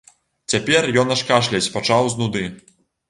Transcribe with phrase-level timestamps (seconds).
[0.53, 2.43] Цяпер ён аж кашляць пачаў з нуды.